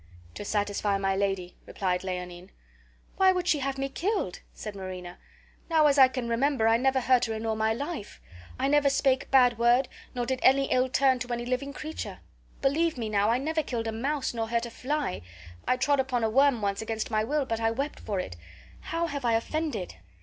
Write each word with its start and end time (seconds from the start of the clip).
"To 0.33 0.43
satisfy 0.43 0.97
my 0.97 1.15
lady," 1.15 1.57
replied 1.67 2.03
Leonine. 2.03 2.49
"Why 3.17 3.31
would 3.31 3.47
she 3.47 3.59
have 3.59 3.77
me 3.77 3.87
killed?" 3.87 4.39
said 4.51 4.73
Marina. 4.75 5.19
"Now, 5.69 5.85
as 5.85 5.99
I 5.99 6.07
can 6.07 6.27
remember, 6.27 6.67
I 6.67 6.75
never 6.77 6.99
hurt 7.01 7.25
her 7.25 7.35
in 7.35 7.45
all 7.45 7.55
my 7.55 7.71
life. 7.71 8.19
I 8.57 8.67
never 8.67 8.89
spake 8.89 9.29
bad 9.29 9.59
word 9.59 9.87
nor 10.15 10.25
did 10.25 10.39
any 10.41 10.65
ill 10.71 10.89
turn 10.89 11.19
to 11.19 11.31
any 11.31 11.45
living 11.45 11.71
creature. 11.71 12.17
Believe 12.63 12.97
me 12.97 13.09
now, 13.09 13.29
I 13.29 13.37
never 13.37 13.61
killed 13.61 13.85
a 13.85 13.91
mouse 13.91 14.33
nor 14.33 14.47
hurt 14.47 14.65
a 14.65 14.71
fly. 14.71 15.21
I 15.67 15.77
trod 15.77 15.99
upon 15.99 16.23
a 16.23 16.31
worm 16.31 16.63
once 16.63 16.81
against 16.81 17.11
my 17.11 17.23
will, 17.23 17.45
but 17.45 17.59
I 17.59 17.69
wept 17.69 17.99
for 17.99 18.19
it. 18.19 18.35
How 18.79 19.05
have 19.05 19.23
I 19.23 19.33
offended?" 19.35 19.97